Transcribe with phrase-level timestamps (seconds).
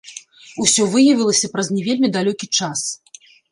[0.63, 2.79] Усё выявілася праз не вельмі далёкі час.